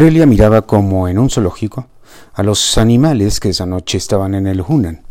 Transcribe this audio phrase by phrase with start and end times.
[0.00, 1.86] Aurelia miraba como en un zoológico
[2.32, 5.02] a los animales que esa noche estaban en el Hunan,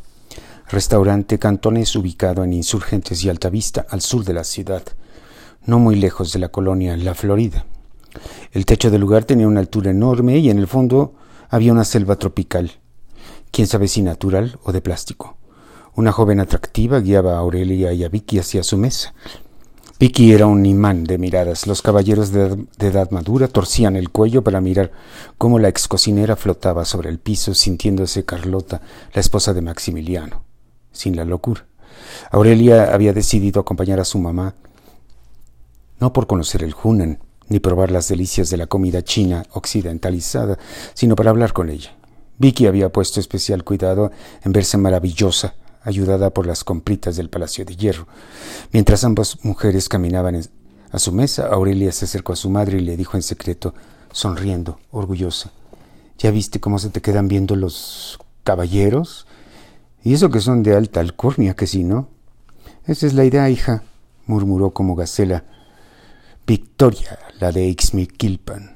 [0.67, 4.81] restaurante cantonés ubicado en Insurgentes y Altavista, al sur de la ciudad,
[5.63, 7.67] no muy lejos de la colonia La Florida.
[8.52, 11.14] El techo del lugar tenía una altura enorme y en el fondo
[11.52, 12.71] había una selva tropical,
[13.52, 15.38] quién sabe si natural o de plástico.
[15.94, 19.14] Una joven atractiva guiaba a Aurelia y a Vicky hacia su mesa.
[20.00, 21.68] Vicky era un imán de miradas.
[21.68, 24.93] Los caballeros de, edad madura torcían el cuello para mirar
[25.38, 28.82] cómo la ex cocinera flotaba sobre el piso, sintiéndose Carlota,
[29.14, 30.46] la esposa de Maximiliano,
[30.93, 31.65] sin la locura.
[32.31, 34.55] Aurelia había decidido acompañar a su mamá,
[36.00, 37.19] no por conocer el Hunan,
[37.50, 40.58] ni probar las delicias de la comida china occidentalizada,
[40.94, 41.94] sino para hablar con ella.
[42.38, 44.13] Vicky había puesto especial cuidado
[44.45, 48.08] en verse maravillosa ayudada por las compritas del Palacio de Hierro.
[48.72, 50.42] Mientras ambas mujeres caminaban
[50.92, 53.73] a su mesa, Aurelia se acercó a su madre y le dijo en secreto,
[54.11, 55.52] sonriendo, orgullosa,
[56.19, 59.25] ¿Ya viste cómo se te quedan viendo los caballeros?
[60.03, 62.09] Y eso que son de alta alcurnia, que sí, ¿no?
[62.85, 63.83] Esa es la idea, hija,
[64.25, 65.45] murmuró como gacela.
[66.45, 68.75] Victoria, la de Ixmiquilpan.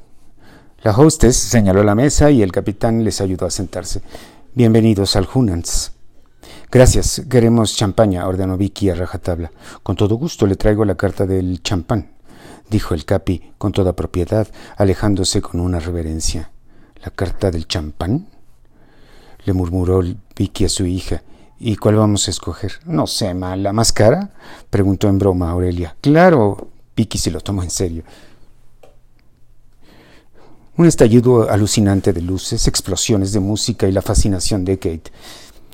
[0.84, 4.02] La hostess señaló la mesa y el capitán les ayudó a sentarse.
[4.54, 5.92] Bienvenidos al Hunans.
[6.74, 9.52] Gracias, queremos champaña, ordenó Vicky a rajatabla.
[9.84, 12.14] Con todo gusto le traigo la carta del champán,
[12.68, 16.50] dijo el capi con toda propiedad, alejándose con una reverencia.
[17.04, 18.28] ¿La carta del champán?
[19.46, 20.02] le murmuró
[20.36, 21.22] Vicky a su hija.
[21.60, 22.80] ¿Y cuál vamos a escoger?
[22.86, 24.32] No sé, ma, ¿la más cara?
[24.72, 25.96] preguntó en broma Aurelia.
[26.02, 28.04] Claro, Vicky se lo tomó en serio.
[30.76, 35.12] Un estallido alucinante de luces, explosiones de música y la fascinación de Kate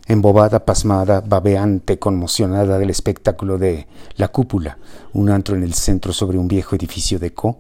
[0.10, 4.80] embobada, pasmada, babeante, conmocionada del espectáculo de La Cúpula,
[5.14, 7.60] un antro en el centro sobre un viejo edificio de Co,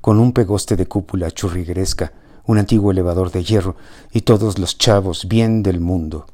[0.00, 2.14] con un pegoste de cúpula churrigueresca,
[2.46, 3.76] un antiguo elevador de hierro
[4.12, 6.24] y todos los chavos bien del mundo.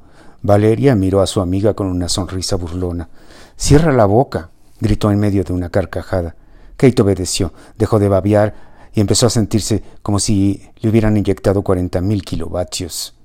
[0.40, 3.08] Valeria miró a su amiga con una sonrisa burlona.
[3.56, 6.36] Cierra la boca, gritó en medio de una carcajada.
[6.76, 8.54] Kate obedeció, dejó de babear
[8.94, 13.15] y empezó a sentirse como si le hubieran inyectado cuarenta mil kilovatios.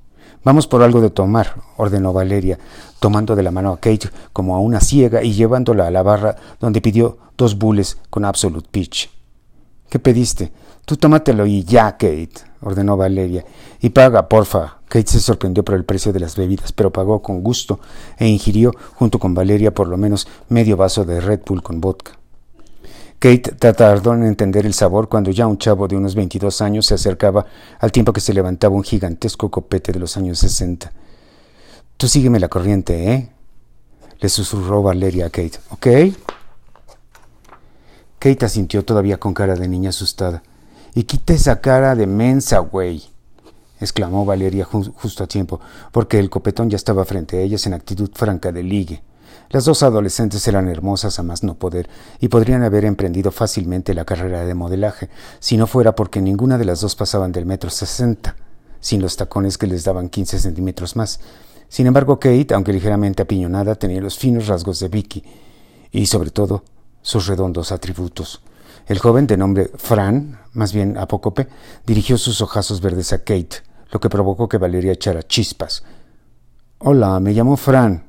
[0.44, 2.58] Vamos por algo de tomar, ordenó Valeria,
[3.00, 6.36] tomando de la mano a Kate como a una ciega y llevándola a la barra
[6.60, 9.10] donde pidió dos bules con Absolute Peach.
[9.88, 10.52] ¿Qué pediste?
[10.86, 12.32] Tú tómatelo y ya, Kate,
[12.62, 13.46] ordenó Valeria.
[13.82, 14.80] Y paga, porfa.
[14.88, 17.80] Kate se sorprendió por el precio de las bebidas, pero pagó con gusto
[18.18, 22.21] e ingirió, junto con Valeria, por lo menos medio vaso de Red Bull con vodka.
[23.22, 26.96] Kate tardó en entender el sabor cuando ya un chavo de unos 22 años se
[26.96, 27.46] acercaba
[27.78, 30.92] al tiempo que se levantaba un gigantesco copete de los años 60.
[31.98, 33.30] Tú sígueme la corriente, ¿eh?
[34.20, 35.60] Le susurró Valeria a Kate.
[35.70, 35.88] ¿Ok?
[38.18, 40.42] Kate asintió todavía con cara de niña asustada.
[40.96, 43.04] Y quita esa cara de mensa, güey,
[43.80, 45.62] exclamó Valeria justo a tiempo,
[45.92, 49.04] porque el copetón ya estaba frente a ellas en actitud franca de ligue.
[49.50, 54.06] Las dos adolescentes eran hermosas a más no poder y podrían haber emprendido fácilmente la
[54.06, 55.10] carrera de modelaje,
[55.40, 58.36] si no fuera porque ninguna de las dos pasaban del metro sesenta,
[58.80, 61.20] sin los tacones que les daban quince centímetros más.
[61.68, 65.24] Sin embargo, Kate, aunque ligeramente apiñonada, tenía los finos rasgos de Vicky
[65.92, 66.64] y, sobre todo,
[67.02, 68.42] sus redondos atributos.
[68.88, 71.48] El joven, de nombre Fran, más bien apócope,
[71.86, 73.58] dirigió sus ojazos verdes a Kate,
[73.92, 75.84] lo que provocó que Valeria echara chispas.
[76.80, 78.04] Hola, me llamo Fran,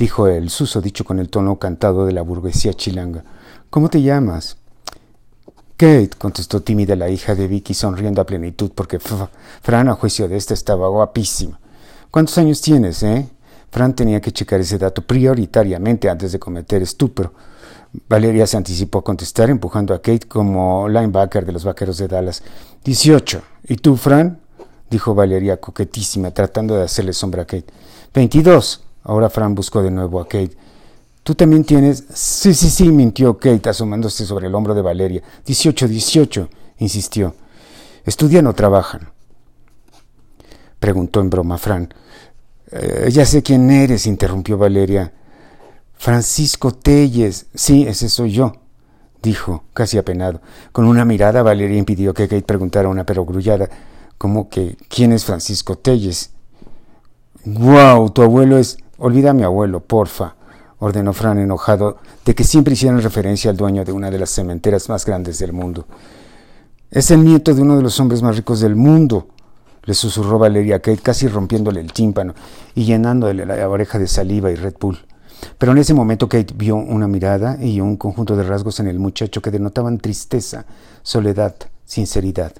[0.00, 3.22] dijo el suso dicho con el tono cantado de la burguesía chilanga.
[3.68, 4.56] ¿Cómo te llamas?
[5.76, 10.38] Kate, contestó tímida la hija de Vicky, sonriendo a plenitud, porque Fran, a juicio de
[10.38, 11.60] esta, estaba guapísima.
[12.10, 13.28] ¿Cuántos años tienes, eh?
[13.70, 17.34] Fran tenía que checar ese dato prioritariamente antes de cometer estupro.
[18.08, 22.42] Valeria se anticipó a contestar, empujando a Kate como linebacker de los vaqueros de Dallas.
[22.82, 23.42] Dieciocho.
[23.68, 24.40] ¿Y tú, Fran?
[24.88, 27.72] dijo Valeria coquetísima, tratando de hacerle sombra a Kate.
[28.14, 28.89] Veintidós.
[29.02, 30.56] Ahora Fran buscó de nuevo a Kate.
[31.22, 32.04] ¿Tú también tienes?
[32.12, 35.22] Sí, sí, sí, mintió Kate, asomándose sobre el hombro de Valeria.
[35.44, 37.34] Dieciocho, dieciocho, insistió.
[38.04, 39.10] ¿Estudian o trabajan?
[40.78, 41.92] Preguntó en broma Fran.
[42.72, 45.12] Eh, ya sé quién eres, interrumpió Valeria.
[45.94, 47.46] Francisco Telles.
[47.54, 48.54] Sí, ese soy yo,
[49.22, 50.40] dijo, casi apenado.
[50.72, 53.68] Con una mirada, Valeria impidió que Kate preguntara una perogrullada.
[54.16, 56.30] ¿Cómo que quién es Francisco Telles?
[57.44, 58.10] ¡Guau!
[58.10, 58.78] Tu abuelo es.
[59.02, 60.34] Olvida a mi abuelo, porfa,
[60.78, 64.90] ordenó Fran enojado de que siempre hicieran referencia al dueño de una de las cementeras
[64.90, 65.86] más grandes del mundo.
[66.90, 69.28] Es el nieto de uno de los hombres más ricos del mundo,
[69.84, 72.34] le susurró Valeria Kate, casi rompiéndole el tímpano
[72.74, 74.98] y llenándole la oreja de saliva y Red Bull.
[75.56, 78.98] Pero en ese momento Kate vio una mirada y un conjunto de rasgos en el
[78.98, 80.66] muchacho que denotaban tristeza,
[81.02, 81.54] soledad,
[81.86, 82.52] sinceridad.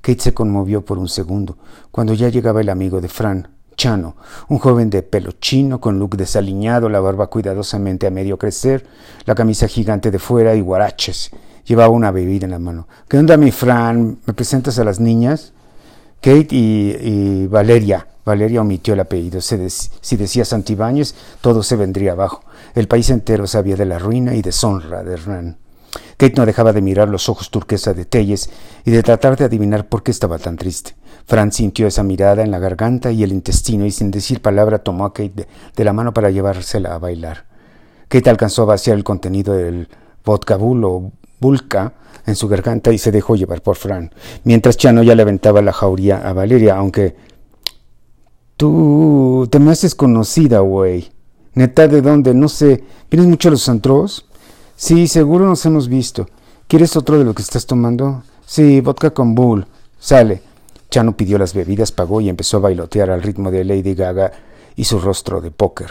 [0.00, 1.58] Kate se conmovió por un segundo,
[1.90, 4.16] cuando ya llegaba el amigo de Fran, Chano,
[4.48, 8.86] un joven de pelo chino, con look desaliñado, la barba cuidadosamente a medio crecer,
[9.24, 11.30] la camisa gigante de fuera y guaraches.
[11.64, 12.88] Llevaba una bebida en la mano.
[13.08, 14.18] ¿Qué onda, mi Fran?
[14.26, 15.52] ¿Me presentas a las niñas?
[16.20, 18.06] Kate y, Valeria.
[18.24, 19.40] Valeria omitió el apellido.
[19.40, 22.42] si decía Santibáñez, todo se vendría abajo.
[22.74, 25.58] El país entero sabía de la ruina y deshonra de Hernán.
[26.16, 28.50] Kate no dejaba de mirar los ojos turquesa de Telles
[28.84, 30.94] y de tratar de adivinar por qué estaba tan triste.
[31.26, 35.06] Fran sintió esa mirada en la garganta y el intestino y sin decir palabra tomó
[35.06, 37.46] a Kate de, la mano para llevársela a bailar.
[38.08, 39.88] Kate alcanzó a vaciar el contenido del
[40.24, 41.94] vodka bull o bulka
[42.26, 44.12] en su garganta y se dejó llevar por Fran,
[44.44, 47.16] mientras Chano ya le aventaba la jauría a Valeria, aunque...
[48.56, 51.10] Tú te me haces conocida, güey.
[51.54, 52.34] Neta, ¿de dónde?
[52.34, 52.84] No sé.
[53.10, 54.26] ¿Vienes mucho a los antros?
[54.76, 56.28] Sí, seguro nos hemos visto.
[56.68, 58.22] ¿Quieres otro de lo que estás tomando?
[58.46, 59.66] Sí, vodka con bull.
[59.98, 60.53] Sale.
[60.90, 64.32] Chano pidió las bebidas, pagó y empezó a bailotear al ritmo de Lady Gaga
[64.76, 65.90] y su rostro de póker.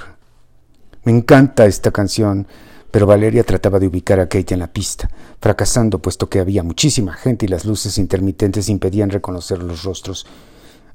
[1.03, 2.47] Me encanta esta canción,
[2.91, 5.09] pero Valeria trataba de ubicar a Kate en la pista,
[5.41, 10.25] fracasando puesto que había muchísima gente y las luces intermitentes impedían reconocer los rostros.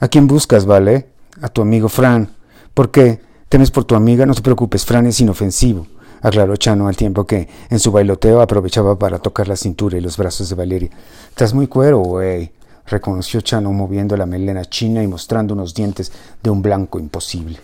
[0.00, 1.08] ¿A quién buscas, Vale?
[1.42, 2.30] A tu amigo Fran.
[2.72, 3.20] ¿Por qué?
[3.48, 4.26] ¿Temes por tu amiga?
[4.26, 5.86] No te preocupes, Fran es inofensivo
[6.22, 10.16] aclaró Chano al tiempo que, en su bailoteo, aprovechaba para tocar la cintura y los
[10.16, 10.90] brazos de Valeria.
[11.28, 12.52] Estás muy cuero, güey,
[12.88, 16.12] reconoció Chano moviendo la melena china y mostrando unos dientes
[16.42, 17.60] de un blanco imposible.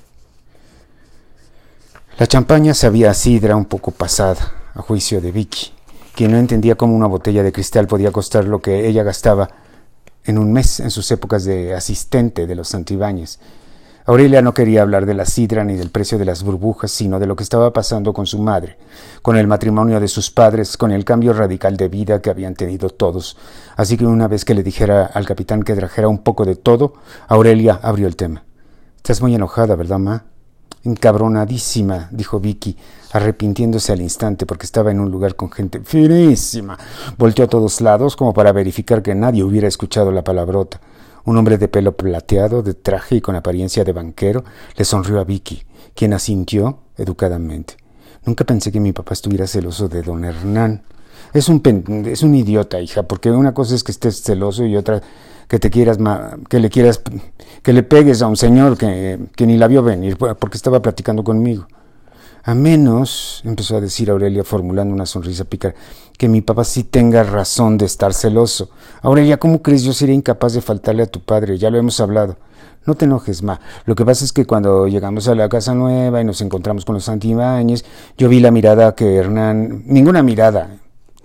[2.18, 5.72] La champaña sabía a sidra un poco pasada, a juicio de Vicky,
[6.14, 9.50] quien no entendía cómo una botella de cristal podía costar lo que ella gastaba
[10.24, 13.40] en un mes en sus épocas de asistente de los Santibáñez
[14.06, 17.26] Aurelia no quería hablar de la sidra ni del precio de las burbujas, sino de
[17.26, 18.76] lo que estaba pasando con su madre,
[19.22, 22.90] con el matrimonio de sus padres, con el cambio radical de vida que habían tenido
[22.90, 23.38] todos.
[23.76, 26.92] Así que una vez que le dijera al capitán que trajera un poco de todo,
[27.28, 28.44] Aurelia abrió el tema.
[28.98, 30.24] Estás muy enojada, ¿verdad, ma?
[30.84, 32.76] Encabronadísima, dijo Vicky,
[33.12, 36.76] arrepintiéndose al instante porque estaba en un lugar con gente finísima.
[37.16, 40.78] Volteó a todos lados como para verificar que nadie hubiera escuchado la palabrota.
[41.24, 44.44] Un hombre de pelo plateado, de traje y con apariencia de banquero,
[44.76, 45.62] le sonrió a Vicky,
[45.94, 47.76] quien asintió educadamente.
[48.24, 50.82] Nunca pensé que mi papá estuviera celoso de don Hernán.
[51.32, 51.62] Es un,
[52.06, 55.02] es un idiota, hija, porque una cosa es que estés celoso y otra
[55.48, 55.98] que te quieras
[56.48, 57.02] que le quieras
[57.62, 61.22] que le pegues a un señor que, que ni la vio venir porque estaba platicando
[61.22, 61.66] conmigo.
[62.46, 65.74] A menos, empezó a decir Aurelia formulando una sonrisa pícara,
[66.18, 68.68] que mi papá sí tenga razón de estar celoso.
[69.00, 71.56] Aurelia, ¿cómo crees yo sería incapaz de faltarle a tu padre?
[71.56, 72.36] Ya lo hemos hablado.
[72.84, 73.60] No te enojes, ma.
[73.86, 76.94] Lo que pasa es que cuando llegamos a la casa nueva y nos encontramos con
[76.94, 77.82] los Santibáñez,
[78.18, 79.84] yo vi la mirada que Hernán...
[79.86, 80.76] Ninguna mirada,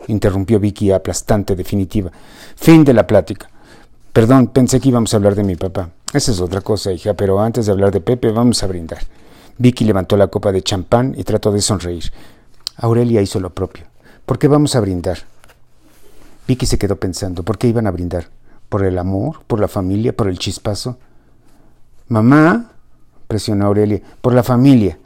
[0.08, 2.12] interrumpió Vicky aplastante, definitiva.
[2.56, 3.50] Fin de la plática.
[4.14, 5.90] Perdón, pensé que íbamos a hablar de mi papá.
[6.14, 9.00] Esa es otra cosa, hija, pero antes de hablar de Pepe, vamos a brindar.
[9.60, 12.12] Vicky levantó la copa de champán y trató de sonreír.
[12.78, 13.86] Aurelia hizo lo propio.
[14.26, 15.20] ¿Por qué vamos a brindar?
[16.48, 17.44] Vicky se quedó pensando.
[17.44, 18.30] ¿Por qué iban a brindar?
[18.70, 19.42] ¿Por el amor?
[19.46, 20.16] ¿Por la familia?
[20.16, 20.98] ¿Por el chispazo?
[22.08, 22.72] Mamá,
[23.28, 24.98] presionó Aurelia, por la familia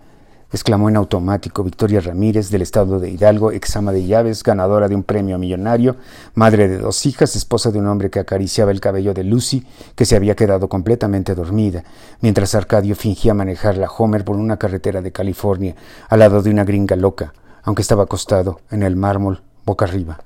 [0.53, 5.03] exclamó en automático Victoria Ramírez del estado de Hidalgo, exama de llaves, ganadora de un
[5.03, 5.97] premio millonario,
[6.35, 9.65] madre de dos hijas, esposa de un hombre que acariciaba el cabello de Lucy,
[9.95, 11.83] que se había quedado completamente dormida,
[12.21, 15.75] mientras Arcadio fingía manejar la Homer por una carretera de California,
[16.07, 17.33] al lado de una gringa loca,
[17.63, 20.19] aunque estaba acostado en el mármol, boca arriba.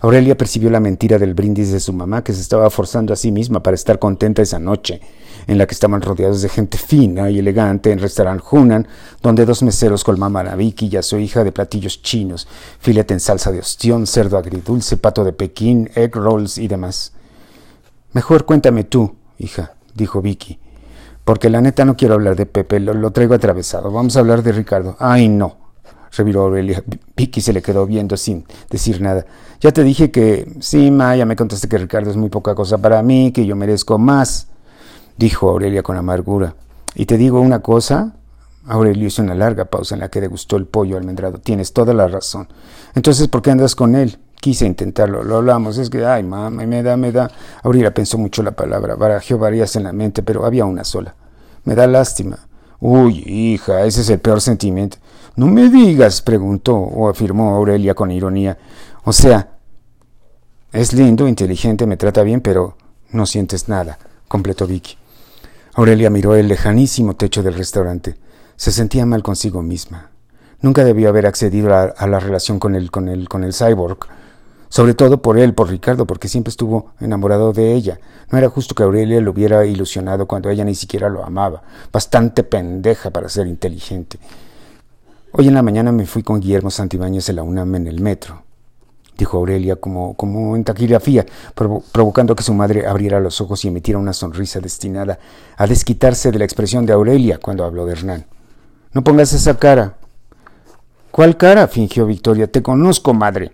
[0.00, 3.32] Aurelia percibió la mentira del brindis de su mamá, que se estaba forzando a sí
[3.32, 5.00] misma para estar contenta esa noche,
[5.46, 8.86] en la que estaban rodeados de gente fina y elegante en restaurant Hunan,
[9.22, 12.46] donde dos meseros colmaban a Vicky y a su hija de platillos chinos,
[12.78, 17.12] filete en salsa de ostión, cerdo agridulce, pato de Pekín, egg rolls y demás.
[18.12, 20.58] Mejor cuéntame tú, hija, dijo Vicky,
[21.24, 23.90] porque la neta no quiero hablar de Pepe, lo, lo traigo atravesado.
[23.90, 24.96] Vamos a hablar de Ricardo.
[24.98, 25.67] Ay, no,
[26.16, 26.82] reviró Aurelia.
[27.16, 29.26] Vicky se le quedó viendo sin decir nada.
[29.60, 32.78] Ya te dije que sí, Ma, ya me contaste que Ricardo es muy poca cosa
[32.78, 34.48] para mí, que yo merezco más,
[35.16, 36.54] dijo Aurelia con amargura.
[36.94, 38.14] Y te digo una cosa.
[38.66, 41.38] Aurelio hizo una larga pausa en la que degustó el pollo almendrado.
[41.38, 42.48] Tienes toda la razón.
[42.94, 44.18] Entonces, ¿por qué andas con él?
[44.40, 47.30] Quise intentarlo, lo hablamos, es que, ay, mamá, me da, me da.
[47.62, 51.14] Aurelia pensó mucho la palabra, barajeó varias en la mente, pero había una sola.
[51.64, 52.38] Me da lástima.
[52.78, 54.98] Uy, hija, ese es el peor sentimiento.
[55.38, 58.58] No me digas, preguntó o afirmó Aurelia con ironía.
[59.04, 59.50] O sea,
[60.72, 62.76] es lindo, inteligente, me trata bien, pero
[63.12, 64.98] no sientes nada, completó Vicky.
[65.74, 68.16] Aurelia miró el lejanísimo techo del restaurante.
[68.56, 70.10] Se sentía mal consigo misma.
[70.60, 74.08] Nunca debió haber accedido a, la relación con el, con, el, con el cyborg.
[74.68, 78.00] Sobre todo por él, por Ricardo, porque siempre estuvo enamorado de ella.
[78.32, 81.62] No era justo que Aurelia lo hubiera ilusionado cuando ella ni siquiera lo amaba.
[81.92, 84.18] Bastante pendeja para ser inteligente.
[85.40, 88.42] Hoy en la mañana me fui con Guillermo Santibáñez en la UNAM en el metro,
[89.16, 91.26] dijo Aurelia como, en taquigrafía,
[91.92, 95.20] provocando que su madre abriera los ojos y emitiera una sonrisa destinada
[95.56, 98.26] a desquitarse de la expresión de Aurelia cuando habló de Hernán.
[98.92, 99.94] No pongas esa cara.
[101.12, 101.68] ¿Cuál cara?
[101.68, 102.50] fingió Victoria.
[102.50, 103.52] Te conozco, madre.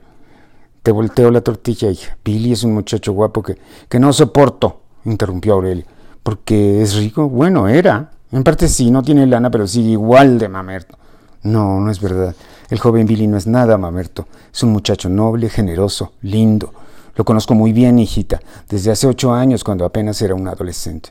[0.83, 2.17] Te volteo la tortilla, hija.
[2.25, 3.59] Billy es un muchacho guapo que,
[3.91, 5.85] que no soporto, interrumpió Aurelia.
[6.23, 7.29] ¿Porque es rico?
[7.29, 8.11] Bueno, era.
[8.33, 10.97] En parte sí, no tiene lana, pero sigue igual de mamerto.
[11.45, 12.35] No, no es verdad.
[12.71, 14.27] El joven Billy no es nada mamerto.
[14.53, 16.73] Es un muchacho noble, generoso, lindo.
[17.17, 21.11] Lo conozco muy bien, hijita, desde hace ocho años, cuando apenas era un adolescente.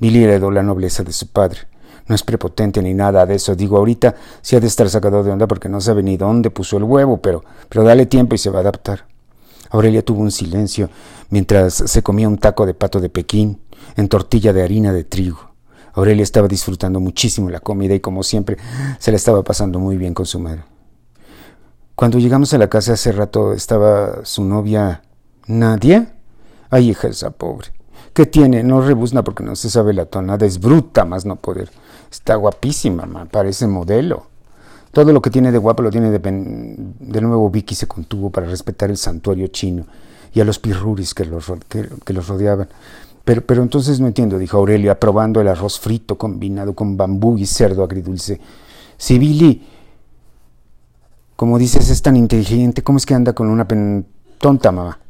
[0.00, 1.60] Billy heredó la nobleza de su padre.
[2.08, 3.54] No es prepotente ni nada de eso.
[3.54, 6.78] Digo, ahorita sí ha de estar sacado de onda porque no sabe ni dónde puso
[6.78, 9.04] el huevo, pero, pero dale tiempo y se va a adaptar.
[9.70, 10.88] Aurelia tuvo un silencio
[11.28, 13.60] mientras se comía un taco de pato de Pekín
[13.96, 15.45] en tortilla de harina de trigo.
[15.96, 18.58] Aurelia estaba disfrutando muchísimo la comida y como siempre
[18.98, 20.62] se la estaba pasando muy bien con su madre.
[21.94, 25.02] Cuando llegamos a la casa hace rato estaba su novia
[25.46, 26.14] Nadia.
[26.68, 27.68] Ay, hija esa pobre.
[28.12, 28.62] ¿Qué tiene?
[28.62, 31.70] No rebuzna porque no se sabe la tonada, es bruta más no poder.
[32.10, 34.26] Está guapísima, ma, parece modelo.
[34.92, 38.46] Todo lo que tiene de guapo lo tiene de, de nuevo Vicky se contuvo para
[38.46, 39.86] respetar el santuario chino
[40.34, 41.50] y a los pirruris que los,
[42.04, 42.68] que los rodeaban.
[43.26, 47.44] Pero, pero entonces no entiendo, dijo Aurelia, probando el arroz frito combinado con bambú y
[47.44, 48.40] cerdo agridulce.
[48.96, 49.66] Si Billy,
[51.34, 53.66] como dices, es tan inteligente, ¿cómo es que anda con una
[54.38, 55.00] tonta, mamá?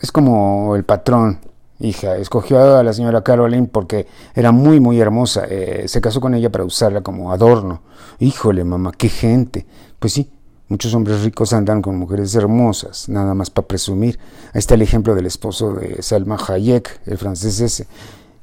[0.00, 1.40] Es como el patrón,
[1.80, 2.16] hija.
[2.16, 5.46] Escogió a la señora Caroline porque era muy, muy hermosa.
[5.50, 7.82] Eh, se casó con ella para usarla como adorno.
[8.20, 9.66] Híjole, mamá, qué gente.
[9.98, 10.30] Pues sí,
[10.68, 14.18] Muchos hombres ricos andan con mujeres hermosas, nada más para presumir.
[14.52, 17.86] Ahí está el ejemplo del esposo de Salma Hayek, el francés ese.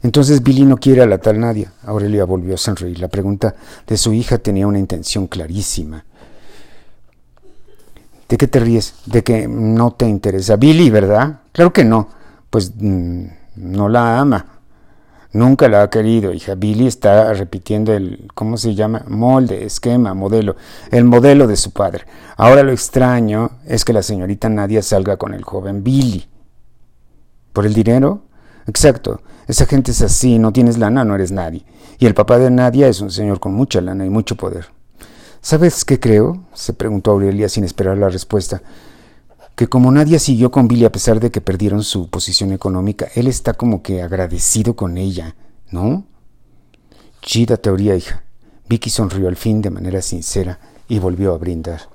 [0.03, 1.73] Entonces Billy no quiere a la tal Nadia.
[1.83, 2.99] Aurelia volvió a sonreír.
[2.99, 3.55] La pregunta
[3.87, 6.05] de su hija tenía una intención clarísima.
[8.29, 8.95] ¿De qué te ríes?
[9.05, 10.55] ¿De que no te interesa?
[10.55, 11.41] Billy, ¿verdad?
[11.51, 12.07] Claro que no.
[12.49, 13.25] Pues mm,
[13.57, 14.52] no la ama.
[15.33, 16.53] Nunca la ha querido, hija.
[16.53, 19.03] Billy está repitiendo el, ¿cómo se llama?
[19.07, 20.55] Molde, esquema, modelo.
[20.91, 22.05] El modelo de su padre.
[22.37, 26.27] Ahora lo extraño es que la señorita Nadia salga con el joven Billy.
[27.51, 28.25] ¿Por el dinero?
[28.67, 29.21] Exacto.
[29.47, 30.37] Esa gente es así.
[30.37, 31.65] No tienes lana, no eres nadie.
[31.97, 34.67] Y el papá de Nadia es un señor con mucha lana y mucho poder.
[35.41, 36.45] ¿Sabes qué creo?
[36.53, 38.61] se preguntó Aurelia sin esperar la respuesta
[39.55, 43.27] que como Nadia siguió con Billy a pesar de que perdieron su posición económica, él
[43.27, 45.35] está como que agradecido con ella,
[45.69, 46.05] ¿no?
[47.21, 48.23] Chida teoría, hija.
[48.67, 51.92] Vicky sonrió al fin de manera sincera y volvió a brindar.